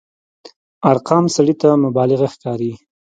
[0.91, 2.71] ارقام سړي ته مبالغه ښکاري.